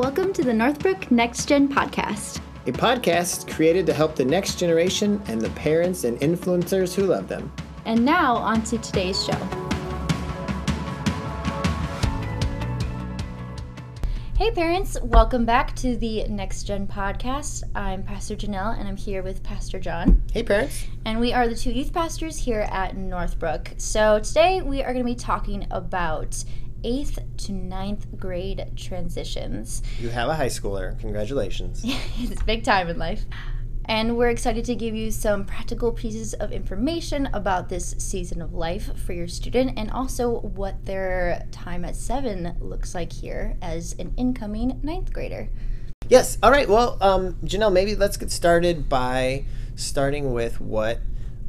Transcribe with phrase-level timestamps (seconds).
[0.00, 5.20] Welcome to the Northbrook Next Gen podcast, a podcast created to help the next generation
[5.26, 7.52] and the parents and influencers who love them.
[7.84, 9.36] And now, on to today's show.
[14.38, 17.64] Hey, parents, welcome back to the Next Gen podcast.
[17.74, 20.22] I'm Pastor Janelle, and I'm here with Pastor John.
[20.32, 20.86] Hey, parents.
[21.04, 23.74] And we are the two youth pastors here at Northbrook.
[23.76, 26.42] So today we are going to be talking about
[26.84, 29.82] eighth to ninth grade transitions.
[29.98, 30.98] You have a high schooler.
[31.00, 31.82] Congratulations.
[31.84, 33.24] it's big time in life.
[33.86, 38.52] And we're excited to give you some practical pieces of information about this season of
[38.52, 43.96] life for your student and also what their time at seven looks like here as
[43.98, 45.48] an incoming ninth grader.
[46.08, 46.38] Yes.
[46.42, 46.68] All right.
[46.68, 49.44] Well, um, Janelle, maybe let's get started by
[49.74, 51.00] starting with what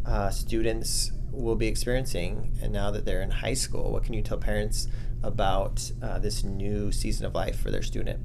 [0.05, 3.91] uh, students will be experiencing and now that they're in high school.
[3.91, 4.87] What can you tell parents
[5.23, 8.19] about uh, this new season of life for their student?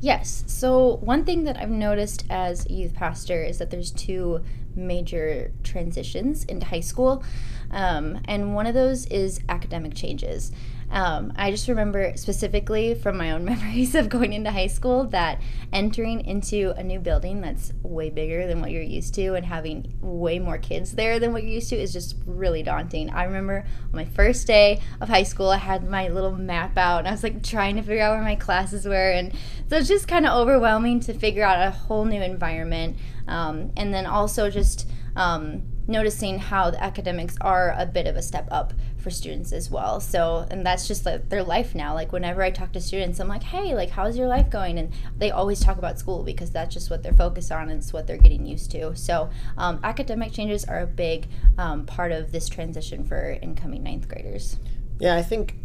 [0.00, 0.44] Yes.
[0.46, 4.44] So, one thing that I've noticed as a youth pastor is that there's two
[4.76, 7.24] major transitions into high school.
[7.70, 10.52] Um, and one of those is academic changes.
[10.94, 15.42] Um, I just remember specifically from my own memories of going into high school that
[15.72, 19.92] entering into a new building that's way bigger than what you're used to and having
[20.00, 23.10] way more kids there than what you're used to is just really daunting.
[23.10, 27.00] I remember on my first day of high school, I had my little map out
[27.00, 29.10] and I was like trying to figure out where my classes were.
[29.10, 29.32] And
[29.68, 32.98] so it's just kind of overwhelming to figure out a whole new environment.
[33.26, 38.22] Um, and then also just um, noticing how the academics are a bit of a
[38.22, 40.00] step up for students as well.
[40.00, 41.94] So, and that's just like their life now.
[41.94, 44.92] Like whenever I talk to students, I'm like, "Hey, like how's your life going?" And
[45.18, 48.06] they always talk about school because that's just what they're focused on and it's what
[48.06, 48.96] they're getting used to.
[48.96, 51.26] So, um, academic changes are a big
[51.58, 54.56] um, part of this transition for incoming ninth graders.
[54.98, 55.56] Yeah, I think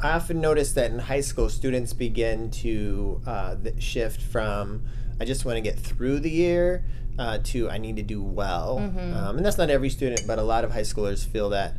[0.00, 4.82] I often notice that in high school, students begin to uh, shift from
[5.22, 6.84] I just want to get through the year
[7.16, 8.78] uh, to I need to do well.
[8.80, 9.14] Mm-hmm.
[9.14, 11.76] Um, and that's not every student, but a lot of high schoolers feel that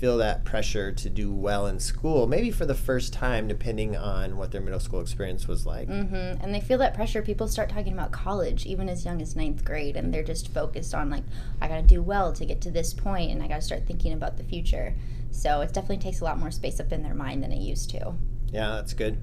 [0.00, 4.38] feel that pressure to do well in school, maybe for the first time, depending on
[4.38, 5.88] what their middle school experience was like.
[5.88, 6.42] Mm-hmm.
[6.42, 7.20] And they feel that pressure.
[7.20, 10.94] People start talking about college even as young as ninth grade, and they're just focused
[10.94, 11.24] on, like,
[11.60, 13.86] I got to do well to get to this point, and I got to start
[13.86, 14.94] thinking about the future.
[15.30, 17.90] So it definitely takes a lot more space up in their mind than it used
[17.90, 18.14] to.
[18.50, 19.20] Yeah, that's good.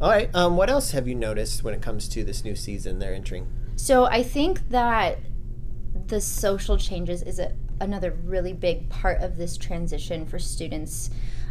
[0.00, 0.28] All right.
[0.34, 3.46] Um, what else have you noticed when it comes to this new season they're entering?
[3.76, 5.18] So I think that
[6.06, 11.10] the social changes is a, another really big part of this transition for students.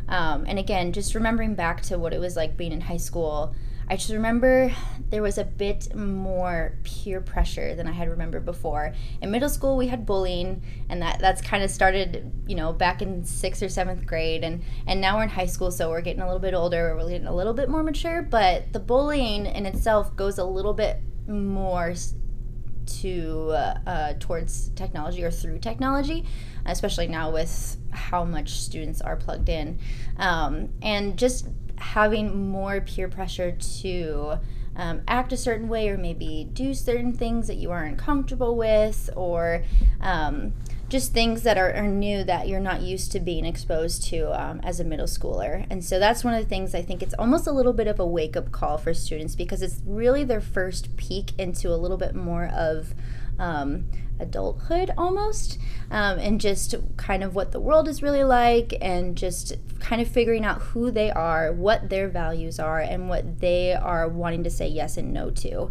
[0.09, 3.55] Um, and again, just remembering back to what it was like being in high school,
[3.93, 4.73] I just remember
[5.11, 8.91] there was a bit more peer pressure than I had remembered before.
[9.21, 13.03] In middle school, we had bullying, and that that's kind of started, you know, back
[13.03, 16.23] in sixth or seventh grade, and and now we're in high school, so we're getting
[16.23, 18.23] a little bit older, we're getting a little bit more mature.
[18.23, 21.93] But the bullying in itself goes a little bit more
[22.85, 26.25] to uh, uh, towards technology or through technology,
[26.65, 29.77] especially now with how much students are plugged in,
[30.17, 31.47] um, and just
[31.83, 34.39] having more peer pressure to
[34.75, 39.09] um, act a certain way or maybe do certain things that you aren't comfortable with
[39.16, 39.63] or
[40.01, 40.53] um,
[40.89, 44.59] just things that are, are, new that you're not used to being exposed to um,
[44.63, 45.67] as a middle schooler.
[45.69, 48.00] And so that's one of the things I think it's almost a little bit of
[48.00, 51.97] a wake up call for students because it's really their first peek into a little
[51.97, 52.95] bit more of
[53.43, 53.85] um,
[54.19, 55.59] adulthood almost
[55.91, 60.07] um, and just kind of what the world is really like and just kind of
[60.07, 64.49] figuring out who they are, what their values are, and what they are wanting to
[64.49, 65.69] say yes and no to.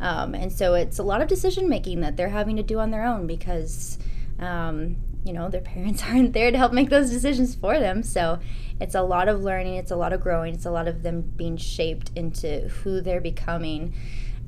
[0.00, 2.90] Um, and so it's a lot of decision making that they're having to do on
[2.90, 3.98] their own because
[4.38, 8.02] um, you know, their parents aren't there to help make those decisions for them.
[8.02, 8.38] So
[8.80, 11.20] it's a lot of learning, it's a lot of growing, it's a lot of them
[11.20, 13.94] being shaped into who they're becoming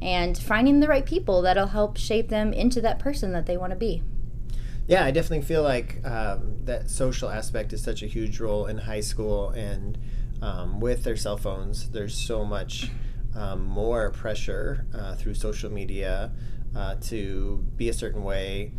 [0.03, 3.71] and finding the right people that'll help shape them into that person that they want
[3.71, 4.03] to be.
[4.89, 8.79] Yeah, I definitely feel like um, that social aspect is such a huge role in
[8.79, 9.97] high school, and
[10.43, 12.91] um, with their cell phones, there's so much
[13.37, 16.33] um, more pressure uh, through social media
[16.75, 18.73] uh, to be a certain way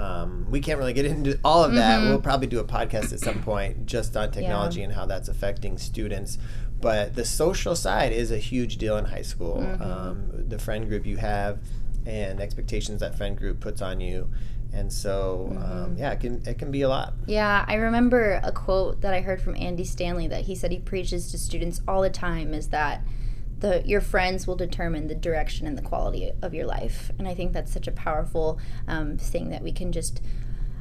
[0.00, 2.00] um, we can't really get into all of that.
[2.00, 2.08] Mm-hmm.
[2.08, 4.86] We'll probably do a podcast at some point just on technology yeah.
[4.86, 6.38] and how that's affecting students.
[6.80, 9.58] But the social side is a huge deal in high school.
[9.58, 9.82] Mm-hmm.
[9.82, 11.58] Um, the friend group you have
[12.06, 14.30] and expectations that friend group puts on you.
[14.72, 15.72] And so, mm-hmm.
[15.72, 17.12] um, yeah, it can it can be a lot.
[17.26, 20.78] Yeah, I remember a quote that I heard from Andy Stanley that he said he
[20.78, 23.02] preaches to students all the time is that
[23.60, 27.10] the your friends will determine the direction and the quality of your life.
[27.18, 28.58] And I think that's such a powerful
[28.88, 30.20] um, thing that we can just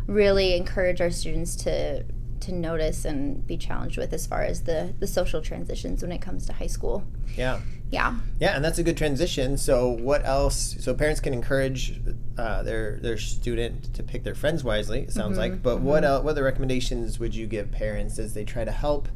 [0.08, 2.04] really encourage our students to
[2.40, 6.22] to notice and be challenged with as far as the the social transitions when it
[6.22, 7.04] comes to high school.
[7.36, 7.60] Yeah.
[7.92, 8.16] Yeah.
[8.40, 9.58] Yeah, and that's a good transition.
[9.58, 10.76] So, what else?
[10.80, 12.00] So, parents can encourage
[12.38, 15.02] uh, their their student to pick their friends wisely.
[15.02, 15.62] It sounds like.
[15.64, 19.10] But what else, what other recommendations would you give parents as they try to help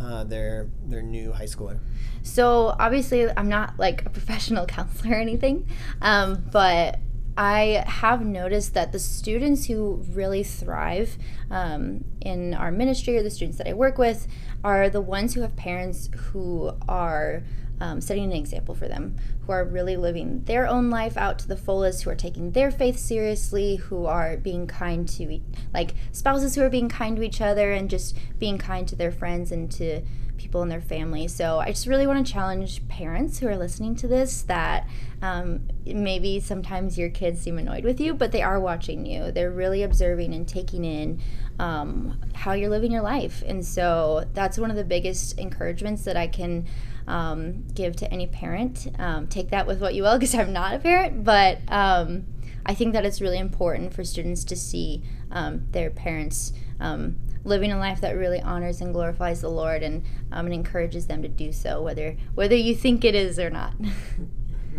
[0.00, 1.78] uh, their their new high schooler?
[2.22, 5.68] So obviously, I'm not like a professional counselor or anything,
[6.02, 6.98] um, but
[7.38, 11.16] I have noticed that the students who really thrive
[11.52, 14.26] um, in our ministry or the students that I work with
[14.64, 17.44] are the ones who have parents who are
[17.80, 19.16] um, setting an example for them,
[19.46, 22.70] who are really living their own life out to the fullest, who are taking their
[22.70, 25.40] faith seriously, who are being kind to,
[25.72, 29.12] like spouses who are being kind to each other and just being kind to their
[29.12, 30.02] friends and to
[30.38, 31.28] people in their family.
[31.28, 34.88] So I just really want to challenge parents who are listening to this that
[35.20, 39.32] um, maybe sometimes your kids seem annoyed with you, but they are watching you.
[39.32, 41.20] They're really observing and taking in
[41.58, 43.42] um, how you're living your life.
[43.46, 46.66] And so that's one of the biggest encouragements that I can
[47.06, 48.88] um, give to any parent.
[48.98, 52.26] Um, take that with what you will, because I'm not a parent, but um,
[52.64, 55.02] I think that it's really important for students to see
[55.32, 57.18] um, their parents um,
[57.48, 61.22] living a life that really honors and glorifies the Lord, and, um, and encourages them
[61.22, 63.74] to do so, whether whether you think it is or not.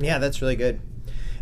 [0.01, 0.79] Yeah, that's really good.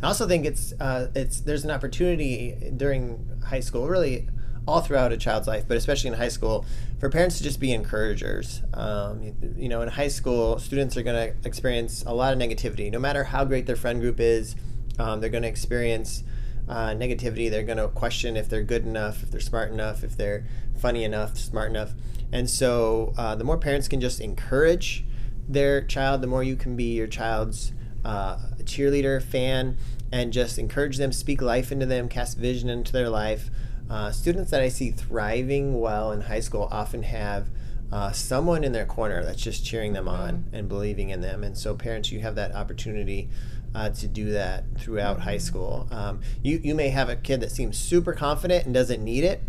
[0.01, 4.27] I also think it's uh, it's there's an opportunity during high school, really
[4.67, 6.65] all throughout a child's life, but especially in high school,
[6.99, 8.61] for parents to just be encouragers.
[8.73, 12.39] Um, you, you know, in high school, students are going to experience a lot of
[12.39, 12.91] negativity.
[12.91, 14.55] No matter how great their friend group is,
[14.99, 16.23] um, they're going to experience
[16.67, 17.49] uh, negativity.
[17.49, 20.45] They're going to question if they're good enough, if they're smart enough, if they're
[20.77, 21.93] funny enough, smart enough.
[22.31, 25.05] And so, uh, the more parents can just encourage
[25.47, 27.71] their child, the more you can be your child's
[28.03, 29.77] uh, cheerleader, fan,
[30.11, 33.49] and just encourage them, speak life into them, cast vision into their life.
[33.89, 37.47] Uh, students that I see thriving well in high school often have
[37.91, 41.43] uh, someone in their corner that's just cheering them on and believing in them.
[41.43, 43.29] And so, parents, you have that opportunity
[43.77, 45.87] uh, to do that throughout high school.
[45.91, 49.39] Um, you, you may have a kid that seems super confident and doesn't need it,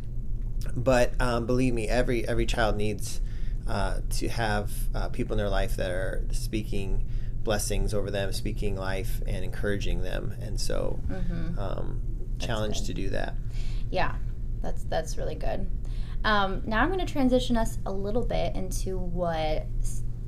[0.76, 3.22] but um, believe me, every every child needs
[3.66, 7.06] uh, to have uh, people in their life that are speaking
[7.42, 10.34] blessings over them, speaking life, and encouraging them.
[10.42, 11.00] And so,
[11.58, 12.02] um,
[12.38, 13.34] challenged to do that.
[13.90, 14.14] Yeah,
[14.60, 15.70] that's that's really good.
[16.24, 19.64] Um, now I'm going to transition us a little bit into what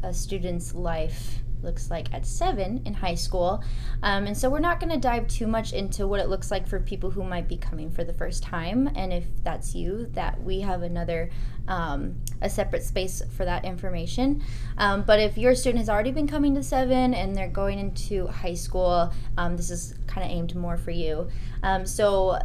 [0.02, 3.62] a student's life looks like at seven in high school.
[4.02, 6.66] Um, and so we're not going to dive too much into what it looks like
[6.66, 8.90] for people who might be coming for the first time.
[8.94, 11.30] And if that's you, that we have another
[11.68, 14.42] um, a separate space for that information.
[14.78, 18.26] Um, but if your student has already been coming to seven and they're going into
[18.26, 21.28] high school, um, this is kind of aimed more for you.
[21.62, 22.38] Um, so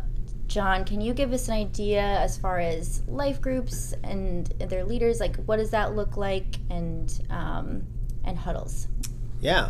[0.47, 5.19] John, can you give us an idea as far as life groups and their leaders?
[5.19, 7.83] Like, what does that look like, and um,
[8.25, 8.87] and huddles?
[9.39, 9.69] Yeah.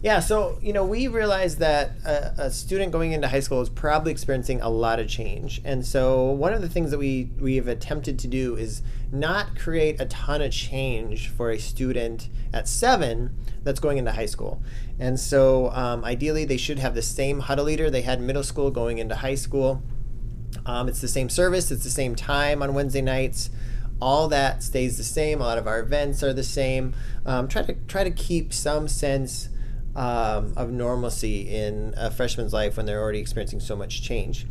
[0.00, 3.68] Yeah, so you know, we realized that a, a student going into high school is
[3.68, 7.56] probably experiencing a lot of change, and so one of the things that we we
[7.56, 8.80] have attempted to do is
[9.10, 13.34] not create a ton of change for a student at seven
[13.64, 14.62] that's going into high school,
[15.00, 18.44] and so um, ideally they should have the same huddle leader they had in middle
[18.44, 19.82] school going into high school.
[20.64, 23.50] Um, it's the same service, it's the same time on Wednesday nights.
[24.00, 25.40] All that stays the same.
[25.40, 26.94] A lot of our events are the same.
[27.26, 29.48] Um, try to try to keep some sense
[29.96, 34.46] um, of normalcy in a freshman's life when they're already experiencing so much change.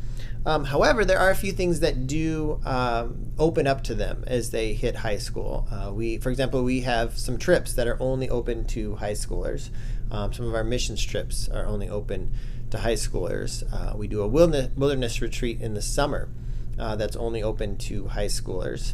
[0.45, 4.51] Um, however, there are a few things that do um, open up to them as
[4.51, 5.67] they hit high school.
[5.71, 9.69] Uh, we, for example, we have some trips that are only open to high schoolers.
[10.11, 12.31] Um, some of our missions trips are only open
[12.71, 13.63] to high schoolers.
[13.73, 16.29] Uh, we do a wilderness, retreat in the summer
[16.77, 18.93] uh, that's only open to high schoolers.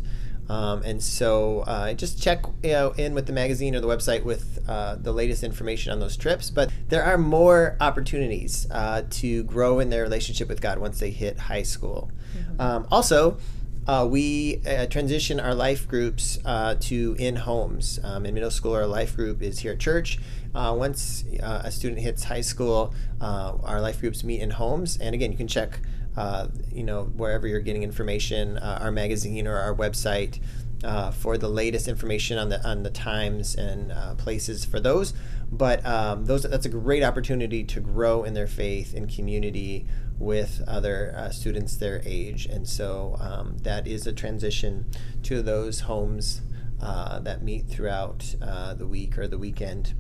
[0.50, 4.24] Um, and so uh, just check you know, in with the magazine or the website
[4.24, 6.50] with uh, the latest information on those trips.
[6.50, 11.12] But there are more opportunities uh, to grow in their relationship with God once they
[11.12, 12.12] hit high school.
[12.60, 13.38] Um, also,
[13.86, 18.00] uh, we uh, transition our life groups uh, to in homes.
[18.04, 20.20] Um, in middle school, our life group is here at church.
[20.56, 24.98] Uh, once uh, a student hits high school, uh, our life groups meet in homes.
[24.98, 25.80] And again, you can check,
[26.16, 30.40] uh, you know, wherever you're getting information, uh, our magazine or our website.
[30.84, 35.14] Uh, for the latest information on the on the times and uh, places for those,
[35.50, 39.86] but um, those that's a great opportunity to grow in their faith and community
[40.20, 44.86] with other uh, students their age, and so um, that is a transition
[45.22, 46.42] to those homes
[46.82, 49.94] uh, that meet throughout uh, the week or the weekend.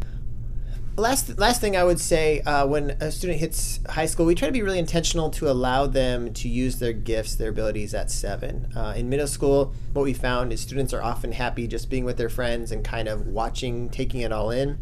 [0.95, 4.47] Last last thing I would say uh, when a student hits high school, we try
[4.47, 8.71] to be really intentional to allow them to use their gifts, their abilities at seven.
[8.75, 12.17] Uh, in middle school, what we found is students are often happy just being with
[12.17, 14.77] their friends and kind of watching, taking it all in.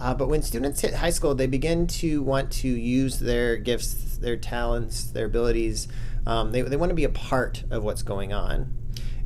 [0.00, 4.16] Uh, but when students hit high school, they begin to want to use their gifts,
[4.18, 5.88] their talents, their abilities.
[6.24, 8.72] Um, they, they want to be a part of what's going on.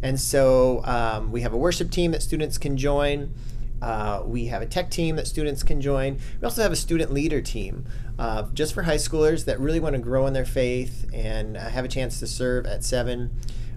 [0.00, 3.34] And so um, we have a worship team that students can join.
[3.82, 6.18] Uh, we have a tech team that students can join.
[6.40, 7.84] We also have a student leader team
[8.18, 11.68] uh, just for high schoolers that really want to grow in their faith and uh,
[11.68, 13.30] have a chance to serve at seven.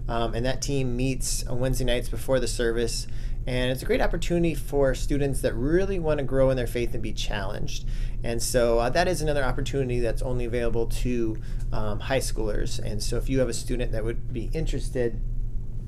[0.08, 3.08] Um, and that team meets on Wednesday nights before the service.
[3.48, 6.94] And it's a great opportunity for students that really want to grow in their faith
[6.94, 7.84] and be challenged.
[8.22, 11.38] And so uh, that is another opportunity that's only available to
[11.72, 12.78] um, high schoolers.
[12.78, 15.20] And so if you have a student that would be interested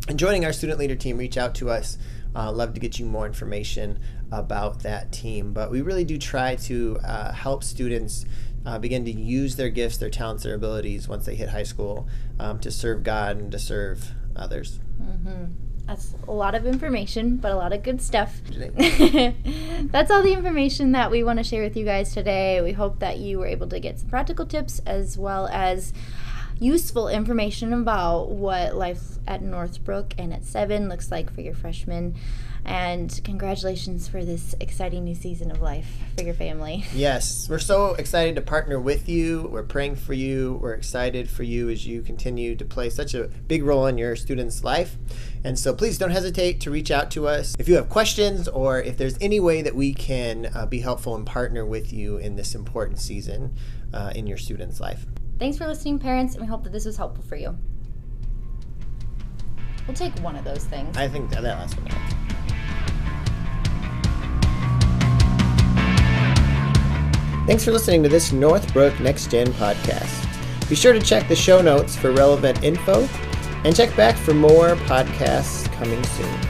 [0.09, 1.99] in joining our student leader team, reach out to us.
[2.35, 3.99] Uh, love to get you more information
[4.31, 5.53] about that team.
[5.53, 8.27] But we really do try to uh, help students
[8.67, 12.07] uh, begin to use their gifts, their talents, their abilities once they hit high school
[12.39, 14.81] um, to serve God and to serve others.
[15.01, 15.45] Mm-hmm.
[15.87, 18.43] That's a lot of information, but a lot of good stuff.
[18.51, 22.61] That's all the information that we want to share with you guys today.
[22.61, 25.95] We hope that you were able to get some practical tips as well as
[26.61, 32.15] useful information about what life at Northbrook and at Seven looks like for your freshmen.
[32.65, 35.87] And congratulations for this exciting new season of life
[36.17, 36.85] for your family.
[36.99, 39.49] Yes, we're so excited to partner with you.
[39.53, 40.59] We're praying for you.
[40.61, 44.17] We're excited for you as you continue to play such a big role in your
[44.17, 44.97] students' life.
[45.45, 48.83] And so please don't hesitate to reach out to us if you have questions or
[48.83, 52.35] if there's any way that we can uh, be helpful and partner with you in
[52.35, 53.55] this important season
[53.95, 55.07] uh, in your students' life.
[55.39, 57.57] Thanks for listening, parents, and we hope that this was helpful for you.
[59.87, 60.97] We'll take one of those things.
[60.97, 61.87] I think that, last one.
[67.47, 70.69] Thanks for listening to this Northbrook Next Gen podcast.
[70.69, 73.09] Be sure to check the show notes for relevant info
[73.65, 76.48] and check back for more podcasts coming soon.